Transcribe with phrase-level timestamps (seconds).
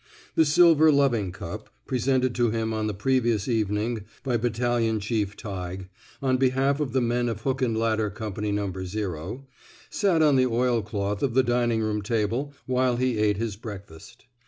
[0.33, 5.89] The silver loving cup, presented to him on the previous evening by Battalion Chief Tighe,
[6.23, 8.73] on behalf of the men of Hook and Ladder Company No.
[8.83, 9.45] 0,
[9.91, 14.25] sat on the oilcloth of the dining room table while he ate his breakfast.